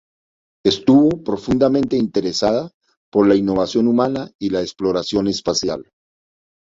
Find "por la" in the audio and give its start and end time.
3.11-3.35